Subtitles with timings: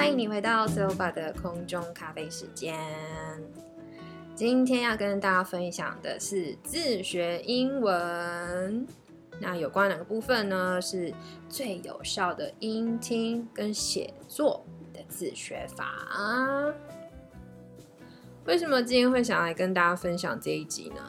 [0.00, 2.74] 欢迎你回到 Silva 的空中咖啡时间。
[4.34, 8.86] 今天要跟大家分享的是自学英文。
[9.38, 10.80] 那有关哪个部分呢？
[10.80, 11.12] 是
[11.50, 15.92] 最有效的音听跟写作的自学法。
[18.46, 21.02] 为什么今天会想来跟大家分享这一集呢？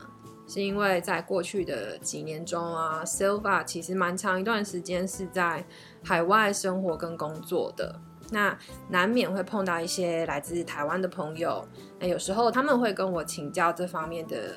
[0.46, 5.66] 是因为在过去的几年中啊，Silva 其实蛮长一段时间是在
[6.04, 7.98] 海外生活跟工作的。
[8.34, 8.58] 那
[8.90, 11.68] 难免会碰到一些来自台湾的朋友，
[12.00, 14.56] 那有时候他们会跟我请教这方面的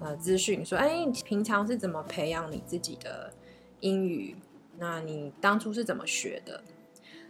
[0.00, 3.32] 呃资讯，说：“哎，平常是怎么培养你自己的
[3.80, 4.36] 英语？
[4.78, 6.62] 那你当初是怎么学的？”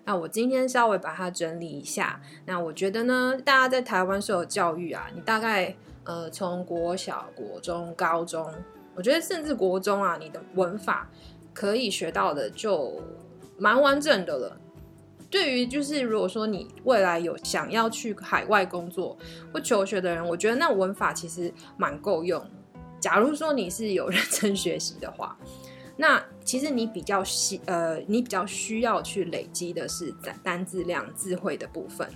[0.05, 2.21] 那我今天稍微把它整理一下。
[2.45, 8.53] 那我觉得呢，大家在台湾受教育啊，你大概呃从国小、国中、高中，
[8.97, 11.09] 我觉得甚至国中啊，你的文法
[11.55, 13.01] 可以学到的就
[13.57, 14.61] 蛮完整的了。
[15.35, 19.19] 对于就是如果说你未来有想要去海外工作
[19.53, 22.41] 或求学的人，我觉得那文法其实蛮够用。
[23.01, 25.37] 假如说你是有认真学习的话，
[25.97, 32.09] 那其实你比较需呃，你比较需要去累积的是单单字量、智慧的部分。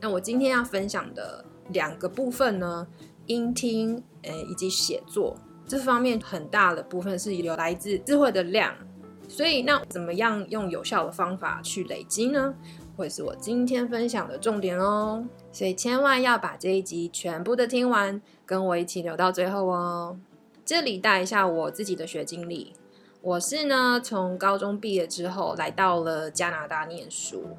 [0.00, 2.86] 那我今天要分享的两个部分呢，
[3.26, 8.72] 音听呃以及写作这方面很大的部分是有来自智慧的量。
[9.32, 12.54] 所以，那怎么样用有效的方法去累积呢？
[12.94, 15.26] 会是我今天分享的重点哦。
[15.50, 20.18] 所以千万要把这一集全部的听完，跟我一起留到最后哦。
[20.66, 22.74] 这里带一下我自己的学经历。
[23.22, 27.56] 我是呢，从高中毕业之后来到了加拿大念书。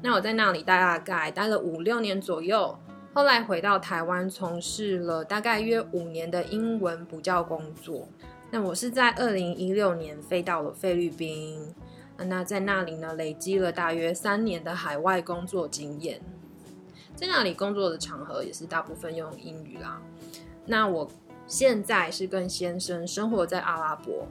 [0.00, 2.78] 那我在那里大概待了五六年左右，
[3.12, 8.08] 后来回到台湾，从事了大概约五年的英文补教工作。
[8.50, 11.74] 那我是在二零一六年飞到了菲律宾，
[12.16, 16.18] 那在那里呢，累积了大约三年的海外工作经验，
[17.14, 20.00] 在那里工作的场合也是大部分用英语啦。
[20.64, 21.10] 那我
[21.46, 24.26] 现在是跟先生生活在阿拉伯，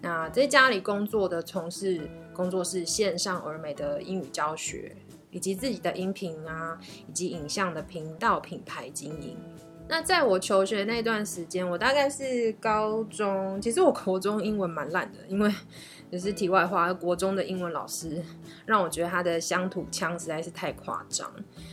[0.00, 4.96] 那在家里工作的从事工作是线上而美的英语教学，
[5.30, 6.76] 以及自己的音频啊，
[7.08, 9.36] 以及影像的频道品牌经营。
[9.92, 15.54] 那在我求学那段时间，我大概是高中，其实我国中英文蛮烂的，因为
[16.08, 18.24] 也是题外话，国中的英文老师
[18.64, 21.30] 让我觉得他的乡土腔实在是太夸张，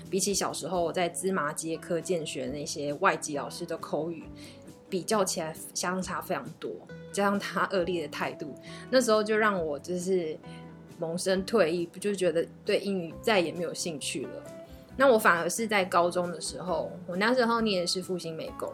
[0.10, 4.26] 比起小时候我在芝麻街科见学那些外籍老师的口语
[4.90, 6.70] 比较起来，相差非常多。
[7.14, 8.54] 加上他恶劣的态度，
[8.92, 10.38] 那时候就让我就是
[10.98, 14.44] 萌生退役，不就觉得对英语再也没有兴趣了。
[15.00, 18.70] 那我反而是在高中的时候，我那时候念的是复兴美工，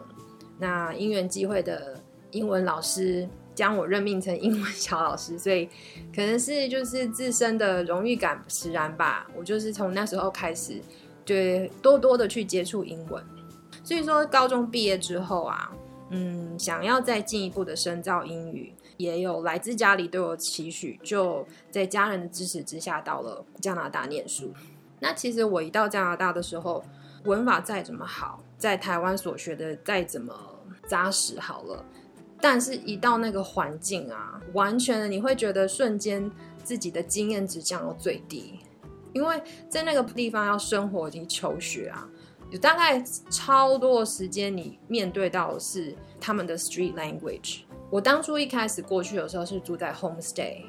[0.58, 5.66] 那因缘际会的英文老师将我任命成英文小老师，所以
[6.12, 10.82] 可能是就是自身的荣誉感使然吧，我就是从那时候开始，
[11.24, 13.22] 对多多的去接触英文。
[13.84, 15.72] 所以说高中毕业之后啊，
[16.10, 24.52] 嗯，想要再进一步的深造英语，也有来自家里对我期许，就在家人的支持之下，到了加拿大念书。
[24.98, 26.84] 那其实我一到加拿大的时候，
[27.24, 30.34] 文法再怎么好，在台湾所学的再怎么
[30.86, 31.84] 扎实好了，
[32.40, 36.30] 但是一到那个环境啊，完全的你会觉得瞬间
[36.64, 38.60] 自己的经验值降到最低，
[39.12, 42.08] 因为在那个地方要生活以及求学啊，
[42.50, 47.60] 有大概超多的时间你面对到的是他们的 street language。
[47.90, 50.64] 我当初一开始过去的时候是住在 homestay。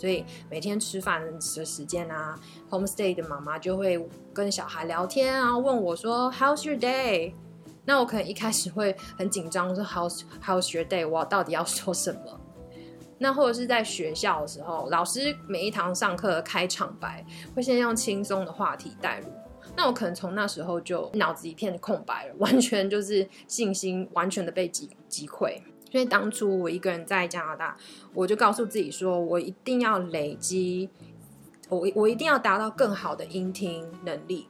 [0.00, 2.34] 所以每天吃饭的时间啊
[2.70, 4.02] ，homestay 的妈妈就会
[4.32, 7.34] 跟小孩聊天啊，问我说 How's your day？
[7.84, 11.06] 那我可能一开始会很紧张，说 How's How's your day？
[11.06, 12.40] 我到底要说什么？
[13.18, 17.22] 那或者是在学校的时候，老师每一堂上课的开场白
[17.54, 19.26] 会先用轻松的话题带入，
[19.76, 25.60] 那我可能从那时候就脑子一片空白了，完全就是信心完全的被击击溃。
[25.90, 27.76] 所以当初我一个人在加拿大，
[28.14, 30.88] 我就告诉自己说，我一定要累积，
[31.68, 34.46] 我我一定要达到更好的音听能力。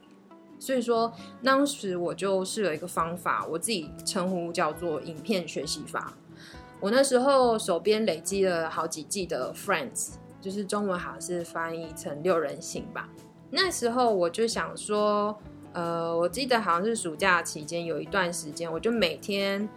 [0.59, 1.11] 所以说，
[1.43, 6.13] 当时我就试了一个方法，我自己称呼叫做影片学习法。
[6.79, 13.09] 我那时候手边累积了好几季的 Friends，就是中文好像是翻译成六人行吧。
[13.49, 15.35] 那时候我就想说，
[15.73, 19.67] 呃，我记得好像是暑假期间有一段时间，我就每天。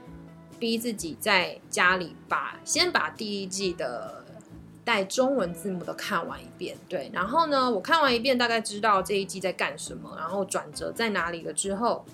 [0.58, 4.24] 逼自己在家里把先把第一季的
[4.84, 12.04] 带中文字幕的看完一遍，对，然后呢，我看完一遍，大概知道这一季在干什么，然后转折在哪里了之后，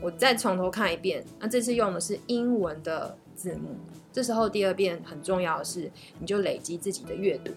[0.00, 1.24] 我再从头看一遍。
[1.38, 3.76] 那这次用的是英文的字幕，
[4.12, 7.52] 这时候第二遍很重要的是，你就累积自己的阅读，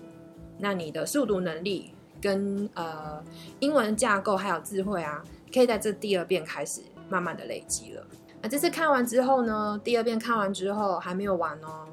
[0.59, 1.91] 那你的速读能力
[2.21, 3.23] 跟呃
[3.59, 8.05] 英文架构还有智慧啊，可以在这第二遍开始慢慢的累积了。
[8.41, 11.87] 那这次看完之后呢，第二遍看完之后还没有完哦，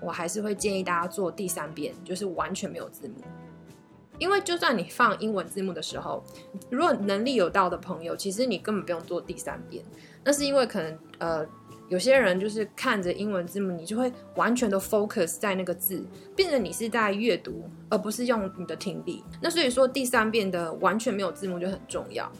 [0.00, 3.14] 我还是会建议大家做第三遍，就是完全没有字幕。
[4.18, 6.24] 因为就算你放英文字幕的时候，
[6.70, 9.84] 如果能力有到的朋友，其实你根本不用做第三遍。
[10.24, 11.46] 那是因为可能呃
[11.88, 16.02] 有些人就是看着英文字幕，你就会完全的 focus 在那个字，
[16.34, 19.22] 变成你是在阅读，而不是用你的听力。
[19.40, 22.30] 那所以说第三遍的完全没有字幕就很重要。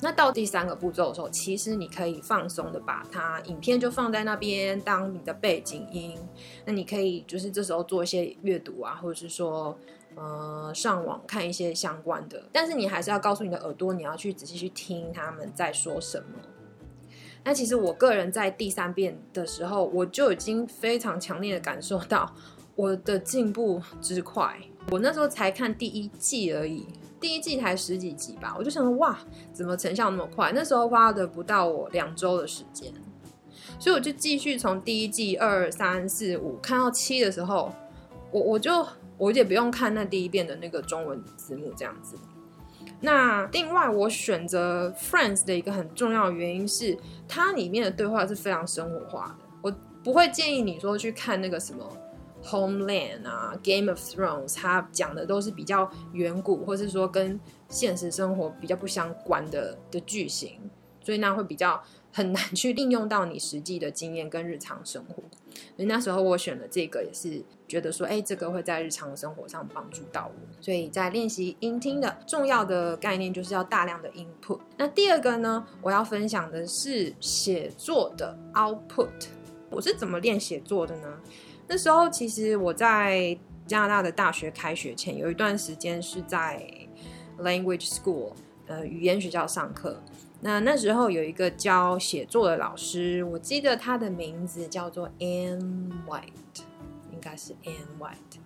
[0.00, 6.18] 那到第三个步骤的时候，其实你可以放松的把它影片就放在那边当你的背景音。
[6.64, 9.76] 那你可以就是这时候做一些阅读啊，或者是说。
[10.16, 16.40] 呃，上网看一些相关的，但是你还是要告诉你的耳朵，你要去仔细去听他们在说什么。
[17.44, 22.34] 那其实我个人在第三遍的时候，我就已经非常强烈的感受到
[22.74, 24.58] 我的进步之快。
[24.90, 26.84] 我那时候才看第一季而已，
[27.20, 29.18] 第一季才十几集吧，我就想说哇，
[29.52, 30.52] 怎么成效那么快？
[30.54, 32.92] 那时候花的不到我两周的时间，
[33.78, 37.72] 所以我就继续从第一季二三四五看到七的时候，
[38.30, 38.86] 我我就。
[39.18, 42.16] 我也不用看那第一遍的那个中文字幕，这样子。
[43.00, 49.44] 那另外，我选择 Friends 的一个很重要的原因是，它里面的对话是非常生活化的。
[49.60, 49.74] 我
[50.04, 51.84] 不会建议你说去看那个什么
[52.44, 57.38] Homeland 啊、Game of Thrones，它讲的都是比较远古，或是说跟
[57.68, 60.58] 现实生活比较不相关的的剧情，
[61.02, 61.82] 所以那会比较。
[62.10, 65.22] 很难去 应用到你实际的经验跟日常生活，
[65.76, 70.32] 所以那时候我选了这个，也是觉得说，哎，这个会在日常生活上帮助到我。
[70.58, 74.58] 所以在练习音听的重要的概念，就是要大量的 input。
[74.78, 79.28] 那第二个呢，我要分享的是写作的 output。
[79.70, 81.20] 我是怎么练写作的呢？
[81.68, 86.66] 那时候其实我在加拿大的大学开学前，有一段时间是在
[87.38, 88.32] language school，
[88.66, 90.02] 呃，语言学校上课。
[90.40, 96.62] 那那时候有一个教写作的老师，我记得他的名字叫做 Anne White，
[97.12, 98.38] 应该是 Anne White。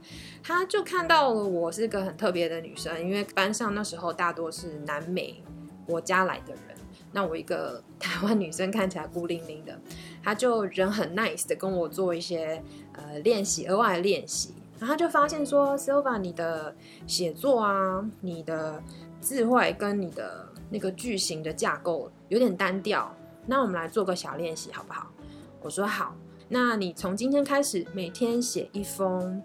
[0.43, 5.45] 他就看到了我是个很特别的女生，因为班上那时候大多是南美
[5.87, 6.77] 国家来的人，
[7.13, 9.79] 那我一个台湾女生看起来孤零零的，
[10.23, 16.75] 他就人很 nice 的跟我做一些呃练习，额外练习，然后就发现说，Silva，你的
[17.07, 18.83] 写作啊，你的
[19.21, 20.49] 智慧跟你的。
[20.75, 25.13] 那个句型的架构有点单调，那我们来做个小练习好不好？
[25.61, 26.17] 我说好，
[26.49, 29.43] 那你从今天开始每天写一封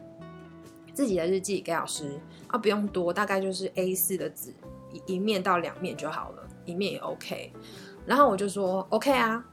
[0.94, 2.18] 自己的日记给老师
[2.48, 4.54] 啊，不用多，大概就是 A 四的纸
[4.94, 7.52] 一一面到两面就好了，一面也 OK。
[8.06, 9.44] 然后我就说 OK 啊，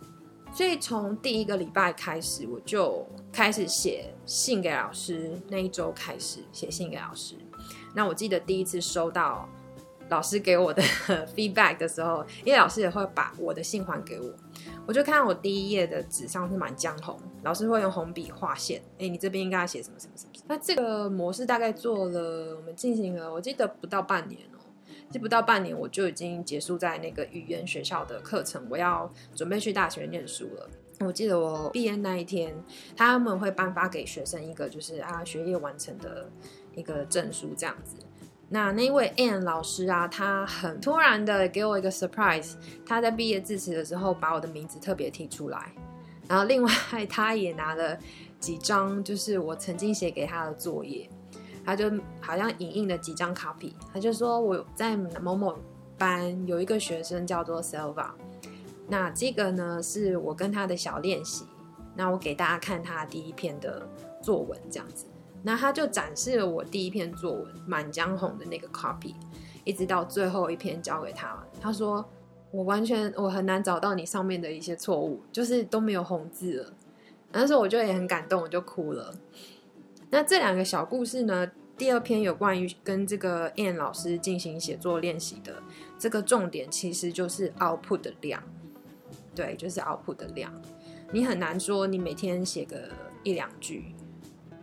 [0.55, 7.35] 所以从第一个礼拜开始，我就开始写信给老师，那一周开始写信给老师。
[7.95, 9.49] 那我记得第一次收到。
[10.11, 10.83] 老师给我的
[11.35, 14.31] feedback 的时候，因为老师也会把我的信还给我，
[14.87, 20.33] 我就看到我第一页的纸上是满江红，老师会用红笔画线，哎，你这边应该要写什么什么什么。
[20.47, 24.39] 那这个模式大概做了，我们进行了，我记得不到半年
[25.11, 30.69] 这，不到半年我就已经结束在那个语言学校的课程，我要准备去大学念书了。
[31.01, 32.55] 我记得我毕业那一天，
[32.96, 36.31] 他们会颁发给学生一个就是啊学业完成的
[36.75, 37.96] 一个证书这样子。
[38.49, 42.55] 那那位 Anne 老师啊，他很突然的给我一个 surprise，
[42.87, 45.73] 他在毕业致辞的时候把我的名字特别提出来，
[46.29, 46.70] 然后另外
[47.08, 47.99] 他也拿了
[48.39, 51.08] 几张就是我曾经写给他的作业，
[51.65, 51.91] 他就
[52.21, 55.56] 好像影印了几张 copy，他就说我在某某
[55.97, 58.11] 班有一个学生叫做 Selva，
[58.89, 61.44] 那这个呢是我跟他的小练习，
[61.94, 63.89] 那我给大家看他第一篇的
[64.23, 65.06] 作文这样子。
[65.47, 69.15] 那他就展示了我第一篇作文《满江红》的那个 copy，
[69.63, 71.39] 一直到最后一篇交给他。
[71.61, 72.03] 他说
[72.51, 76.73] ：“我完全我很难找到你上面的一些错误，就是都没有红字了。”
[77.31, 79.15] 那时候我就也很感动，我就哭了。
[80.11, 81.51] 那这两个小故事呢？
[81.77, 85.61] 第二篇有关于跟这个 a n n 老师进行写作练习的
[85.99, 88.43] 这个重点，其实就是 output 的量。
[89.34, 90.53] 对，就是 output 的量。
[91.11, 92.89] 你很难说你每天写个
[93.25, 93.94] 一两句。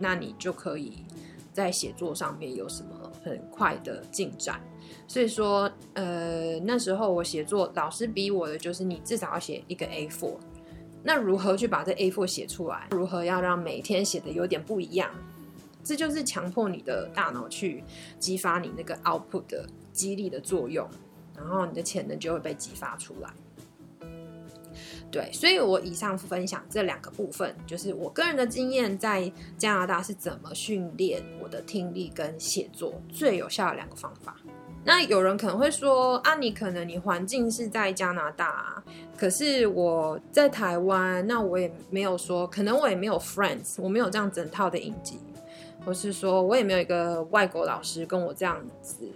[0.03, 1.05] 那你就可以
[1.53, 2.89] 在写作上面有什么
[3.23, 4.59] 很快的进展。
[5.07, 10.31] 所以说，呃，那时候我写作老师逼我的就是你至少要写一个 A4。
[11.03, 12.87] 那如何去把这 A4 写出来？
[12.89, 15.11] 如何要让每天写的有点不一样？
[15.83, 17.83] 这就是强迫你的大脑去
[18.19, 20.87] 激发你那个 output 的激励的作用，
[21.35, 23.29] 然后你的潜能就会被激发出来。
[25.11, 34.37] 对，所以我以上分享这两个部分，就是我个人的经验，在加拿大是怎么训练我的听力跟写作最有效的两个方法。
[34.85, 38.81] 那有人可能会说啊，你可能你环境是在加拿大，
[39.17, 45.19] 可是我在台湾，那我也没有说，可能我也没有 friends，我没有这样整套的影集，
[45.85, 49.07] 或是说我也没有一个外国老师跟我这样子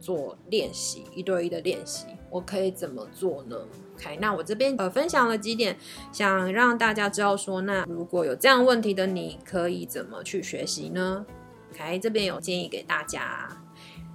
[0.00, 3.56] 做练习，一对一的练习，我可以怎么做呢
[3.96, 5.76] ？OK，那我这边呃分享了几点，
[6.12, 11.26] 想让大家知道说，那如果有这样问题的，你可以怎么去学习呢
[11.72, 13.48] ？OK，这边有建议给大家。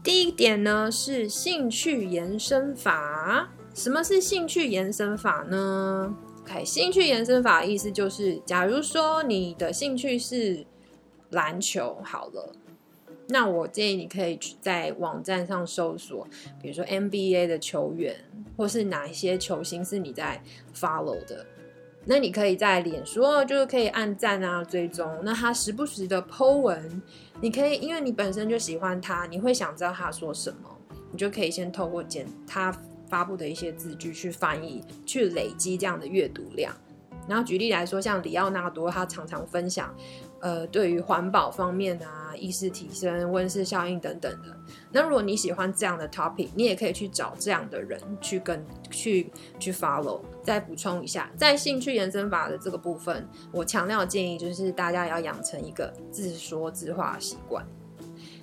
[0.04, 3.50] 第一点呢是兴趣延伸法。
[3.74, 10.64] 什么是兴趣延伸法呢？OK，兴趣延伸法意思就是，假如说你的兴趣是
[11.34, 12.52] 篮球，好了，
[13.28, 16.28] 那我建议你可以在网站上搜索，
[16.62, 18.16] 比如说 NBA 的球员，
[18.58, 20.42] 或是哪一些球星是你在
[20.76, 21.46] follow 的。
[22.06, 25.10] 那你可以在脸书就是可以按赞啊，追踪。
[25.24, 27.02] 那他时不时的 Po 文，
[27.40, 30.70] 你可以因为你本身就喜欢他，你会想知道他说什么，
[31.12, 36.76] 你就可以先透过简他发布的一些字句去翻译，去累积这样的阅读量。
[37.28, 39.94] 然后举例来说，像里奥纳多，他常常分享。
[40.40, 44.54] 呃，对于环保方面啊，意识提升、温室效应等等的。
[44.92, 48.62] 那如果你喜欢这样的 topic，你也可以去找这样的人去跟
[48.92, 50.20] 去去 follow。
[50.44, 57.66] 再补充一下，在兴趣延伸法的这个部分，我强调建议就是大家要养成一个自说自话习惯。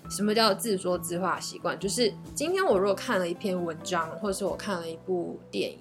[0.08, 1.78] 什么叫自说自话习惯？
[1.78, 5.78] 就是今天我如果看了一篇文章，或者是我看了一部电影，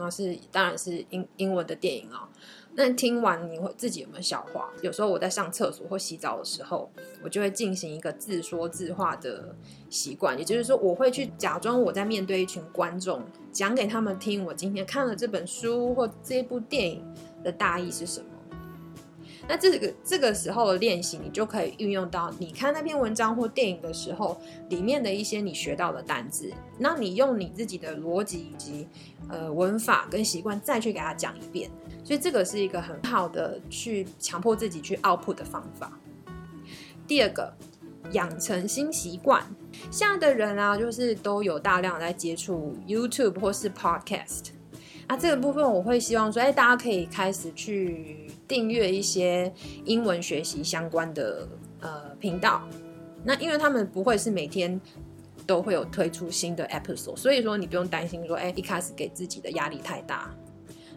[0.00, 2.28] 那是当然是英英文的电影啊。
[2.74, 4.70] 那听完你会自己有没有消化？
[4.80, 6.88] 有时候我在上厕所或洗澡的时候，
[7.22, 9.54] 我就会进行一个自说自话的
[9.90, 17.04] 习惯，也就是说，我会去假装我在面对一群观众，讲给他们听我今天看了这本书或这部电影
[17.42, 18.29] 的大意是什么。
[19.50, 28.86] 那这个这个时候的练习，你就可以运用到你看那篇文章或电影的时候，里面的一些你学到的单字，那你用你自己的逻辑以及
[29.28, 31.68] 呃文法跟习惯再去给他讲一遍。
[32.04, 35.98] 所以这个是一个很好的去强迫自己去 output 的方法。
[37.08, 37.52] 第二个，
[38.12, 39.44] 养成新习惯。
[39.90, 44.50] 现在的人啊，就是都有大量在接触 YouTube 或是 Podcast。
[45.10, 49.52] 啊，这个部分我会希望说，哎，大家可以开始去订阅一些
[49.84, 51.48] 英文学习相关的
[51.80, 52.62] 呃频道。
[53.24, 54.80] 那因为他们不会是每天
[55.48, 60.32] 都会有推出新的 episode，所以说你不用担心说，哎，一开始给自己的压力太大。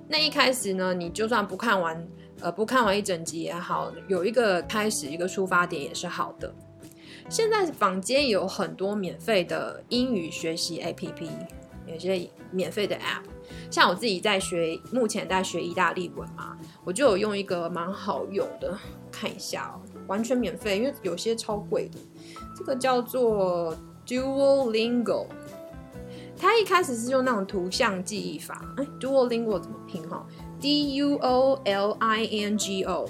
[0.07, 2.07] 那一开始呢，你就算不看完，
[2.39, 6.53] 呃，不看完一整集也好，有一个开始，一个出发点也是好的。
[7.29, 11.27] 现在坊间有很多免费的英语学习 APP，
[11.87, 13.23] 有些免费的 App，
[13.73, 18.77] 像我自己在学，目前在学意大利文嘛，我就有用一个蛮好用的，
[19.11, 21.97] 看一下哦，完全免费，因为有些超贵的，
[22.55, 23.75] 这个叫做
[24.05, 25.25] Duolingo。
[26.37, 30.23] 他一开始是用那种图像记忆法，哎，Duolingo 怎么拼哈
[30.61, 33.09] ？D U O L I N G O，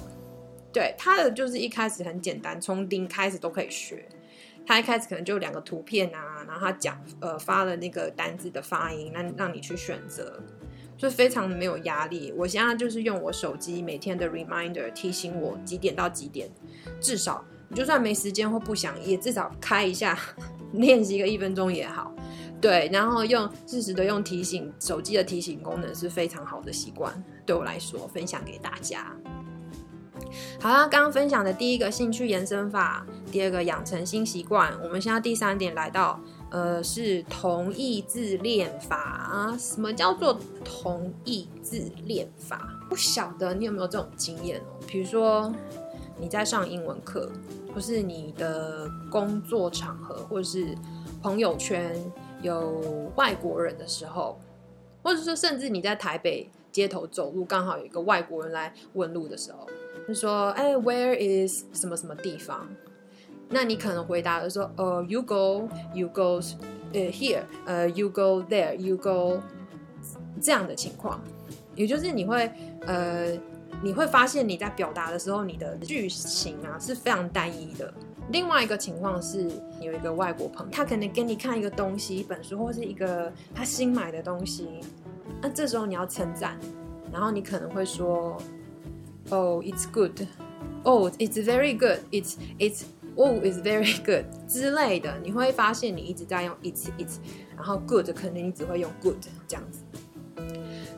[0.71, 4.07] 对，他的就是一开始很简单，从零开始都可以学。
[4.65, 10.41] 他一开始可能就两个图片啊，然后他讲呃发了那个单字的发音，让让你去选择，
[10.97, 12.33] 就非常没有压力。
[12.37, 16.49] 我现在就是用我手机每天的 reminder 提醒我几点到几点，
[17.01, 20.17] 至少你就算没时间或不想，也至少开一下
[20.73, 22.13] 练习个一分钟也好。
[22.61, 27.13] 对，然后用适时的用提醒手机的提醒功能是非常好的习惯，
[27.45, 29.13] 对我来说分享给大家。
[30.59, 39.55] 好啦，刚刚分享的第一个兴趣延伸法，第二个养成新习惯，我们现在第三点来到，呃，是同意自恋法。
[39.57, 42.79] 什么叫做同意自恋法？
[42.89, 44.79] 不晓得你有没有这种经验哦？
[44.87, 45.53] 比如说
[46.19, 47.31] 你在上英文课，
[47.73, 50.75] 或是你的工作场合，或是
[51.21, 51.95] 朋友圈。
[52.41, 54.37] 有外国人的时候，
[55.01, 59.65] 或者说甚至你在台北街头走路，刚好有一个外国人来问路的时候，
[60.07, 62.67] 就说：“哎，Where is 什么什么地方？”
[63.49, 66.55] 那你可能回答的说：“呃，You go, you go, s
[66.93, 69.41] 呃，here，呃，You go there, you go。”
[70.41, 71.21] 这样的情况，
[71.73, 72.51] 也就是你会
[72.85, 73.31] 呃，
[73.81, 77.93] 你会发现你在表达的时候，你的句型啊是非常单一的。
[78.29, 84.67] 另外一个情况是，有一个外国朋友，他可能给你看一个东西，一本书或是一个他新买的东西，
[85.41, 86.57] 那这时候你要称赞，
[87.11, 88.37] 然后你可能会说
[89.29, 90.27] ，Oh, it's good.
[90.83, 91.99] Oh, it's very good.
[92.11, 92.83] It's it's
[93.15, 97.17] oh, it's very good 之类的，你会发现你一直在用 it's it's，
[97.55, 99.79] 然后 good 可能你只会用 good 这样子。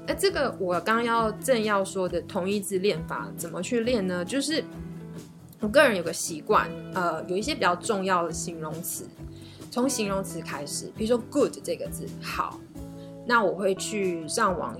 [0.07, 4.23] 那这个我刚要正要说的同义字练法怎么去练呢？
[4.25, 4.63] 就是。
[5.61, 9.07] 我个人有个习惯，呃，有一些比较重要的形容词，
[9.71, 12.59] 从形容词开始，比如说 good 这个字，好，
[13.25, 14.75] 那我会去上网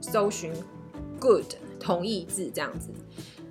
[0.00, 0.52] 搜寻
[1.18, 1.46] good
[1.78, 2.90] 同义字这样子，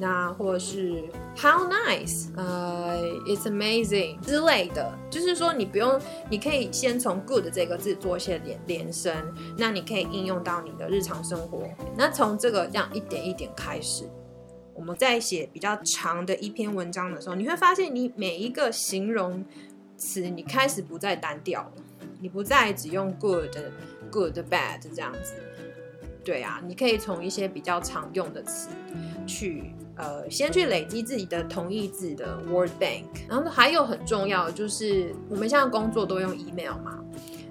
[0.00, 1.02] 那或者是
[1.36, 6.00] How nice，呃，It's amazing 之类的，就是说你不用，
[6.30, 9.12] 你可以先从 good 这个字做一些连连声，
[9.56, 11.68] 那你可以应用到你的日常生活。
[11.96, 14.08] 那从这个这样一点一点开始，
[14.72, 19.44] 我们在写比较长的一篇文章的时候，你会发现你每一个形容
[19.96, 21.72] 词，你开始不再单调了，
[22.20, 23.56] 你不再只用 good、
[24.12, 25.34] good、bad 这样子。
[26.24, 28.68] 对啊，你可以从一些比较常用的词
[29.26, 29.72] 去。
[29.98, 37.04] 呃，先去累积自己的同义字的 word bank，然后还有很重要的就是，我们现在工作都用 email 嘛。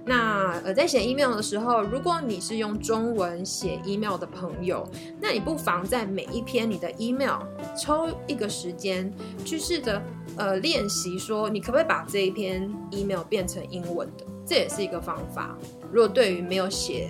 [0.06, 4.88] 那呃，在写 email 的时候，如果你是用中文写 email 的朋友，
[5.20, 7.42] 那你不妨在每一篇你的 email
[7.78, 9.14] 抽一个时间，
[9.44, 10.02] 去试着
[10.38, 14.24] 呃练习说，你可不可以把这一篇 email 变成英文的？
[14.46, 15.58] 这也是一个方法。
[15.92, 17.10] 如果对于没有写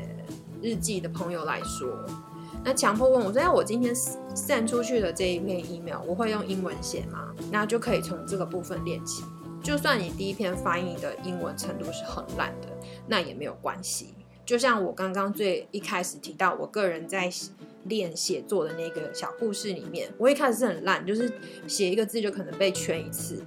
[0.59, 1.87] 日记的朋友来说。
[2.67, 3.95] 那强迫问我说：“那我今天
[4.35, 9.23] 散出去的这一篇 email，我会用英文写吗？”那就可以从这个部分练起。
[9.63, 12.67] 就算你第一篇翻译的英文程度是很烂的，
[13.07, 14.13] 那也没有关系。
[14.45, 17.31] 就像我刚刚最一开始提到，我个人在
[17.85, 21.31] 练写作的那个小故事里面，我一开始是很烂，就是
[21.67, 23.41] 写一个字就可能被圈一次。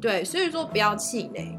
[0.00, 1.56] 对，所以说不要气馁。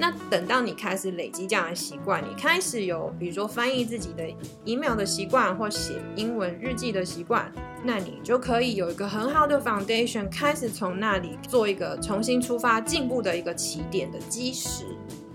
[0.00, 4.24] 那等到你开始累积这样的习惯，你开始有比如说翻译自己的
[4.64, 7.52] email 的习惯，或写英文日记的习惯，
[7.82, 14.84] 那你就可以有一个很好的 foundation，开始从那里做一个重新出发、进步的一个起点的基石。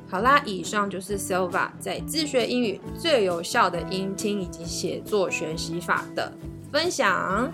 [0.10, 6.32] 好啦，以上就是 Silva 在自学英语最有效的音听以及写作学习法的
[6.72, 7.52] 分享。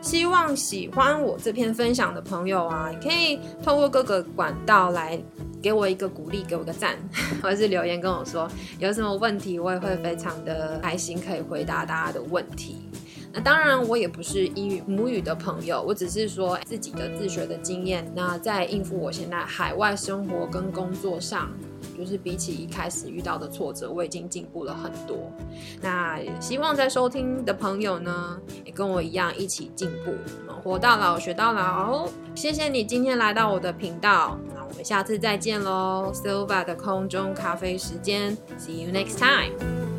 [0.00, 5.20] 希望喜欢我这篇分享的朋友啊，可以透过各个管道来。
[5.62, 6.96] 给我一个鼓励，给我个赞，
[7.42, 12.76] 或者是留言跟我说有什么问题，我也会非常的开心可以回答大家的问题。
[13.32, 18.10] 那当然，我也不是英语母语的朋友，我只是说自己的自学的经验。
[18.14, 21.50] 那在应付我现在海外生活跟工作上，
[21.96, 25.30] 就是比起一开始遇到的挫折，我已经进步了很多。
[25.80, 30.12] 那希望在收听的朋友呢，也跟我一样一起进步，
[30.62, 32.08] 活到老学到老。
[32.34, 34.38] 谢谢你今天来到我的频道。
[34.54, 39.89] 那我们下次再见喽，Silva 的空中咖啡时间，See you next time。